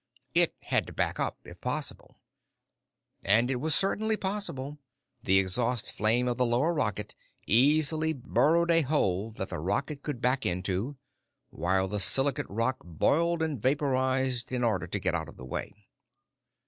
It 0.33 0.55
had 0.63 0.87
to 0.87 0.93
back 0.93 1.19
up, 1.19 1.37
if 1.45 1.61
possible. 1.61 2.17
And 3.23 3.51
it 3.51 3.57
was 3.57 3.75
certainly 3.75 4.17
possible; 4.17 4.79
the 5.21 5.37
exhaust 5.37 5.91
flame 5.91 6.27
of 6.27 6.37
the 6.37 6.45
lower 6.47 6.73
rocket 6.73 7.13
easily 7.45 8.11
burrowed 8.11 8.71
a 8.71 8.81
hole 8.81 9.29
that 9.33 9.49
the 9.49 9.59
rocket 9.59 10.01
could 10.01 10.19
back 10.19 10.43
into, 10.43 10.97
while 11.51 11.87
the 11.87 11.99
silicate 11.99 12.49
rock 12.49 12.77
boiled 12.83 13.43
and 13.43 13.61
vaporized 13.61 14.51
in 14.51 14.63
order 14.63 14.87
to 14.87 14.99
get 14.99 15.13
out 15.13 15.29
of 15.29 15.37
the 15.37 15.45
way. 15.45 15.87